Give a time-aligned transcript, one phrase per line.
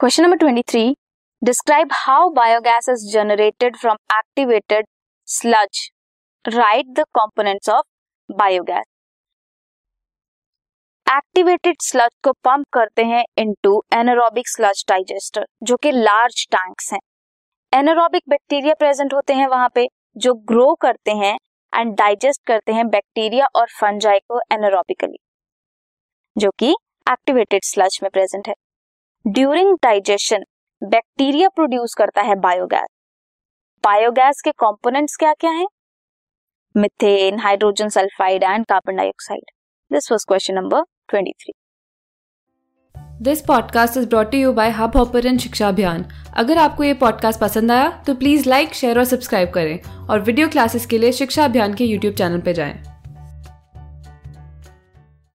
[0.00, 0.80] Question number twenty three
[1.42, 4.86] describe how biogas is generated from activated
[5.28, 5.78] sludge
[6.44, 7.84] write the components of
[8.28, 8.84] biogas
[11.06, 17.00] activated sludge को pump करते हैं into anaerobic sludge digester जो कि large tanks हैं.
[17.72, 19.86] Anaerobic bacteria present होते हैं वहाँ पे,
[20.16, 21.36] जो ग्रो करते हैं
[21.72, 25.18] एंड डाइजेस्ट करते हैं बैक्टीरिया और फंजाई को एनारोबिकली
[26.36, 26.74] जो कि
[27.06, 28.54] एक्टिवेटेड स्लज में प्रेजेंट है.
[29.24, 30.42] ड्यूरिंग डाइजेशन
[30.82, 32.88] बैक्टीरिया प्रोड्यूस करता है बायोगैस
[33.84, 35.66] बायोगैस के कंपोनेंट्स क्या क्या हैं
[36.74, 39.50] methane hydrogen sulphide and carbon dioxide
[39.90, 40.82] this was question number
[41.14, 41.50] 23
[43.22, 46.04] this podcast is brought you by Hubhopper शिक्षा अभियान
[46.36, 50.48] अगर आपको ये पॉडकास्ट पसंद आया तो प्लीज़ लाइक शेयर और सब्सक्राइब करें और वीडियो
[50.48, 52.93] क्लासेस के लिए शिक्षा अभियान के यूट्यूब चैनल पर जाएँ।